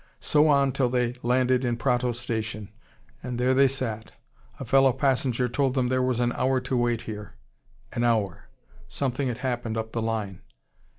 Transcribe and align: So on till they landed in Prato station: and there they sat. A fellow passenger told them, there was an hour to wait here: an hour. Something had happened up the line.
So 0.19 0.47
on 0.47 0.71
till 0.71 0.89
they 0.89 1.13
landed 1.21 1.63
in 1.63 1.77
Prato 1.77 2.11
station: 2.11 2.69
and 3.21 3.37
there 3.39 3.53
they 3.53 3.67
sat. 3.67 4.13
A 4.59 4.65
fellow 4.65 4.91
passenger 4.91 5.47
told 5.47 5.75
them, 5.75 5.89
there 5.89 6.01
was 6.01 6.19
an 6.19 6.31
hour 6.33 6.59
to 6.61 6.75
wait 6.75 7.01
here: 7.03 7.35
an 7.93 8.03
hour. 8.03 8.49
Something 8.87 9.27
had 9.27 9.37
happened 9.45 9.77
up 9.77 9.91
the 9.91 10.01
line. 10.01 10.41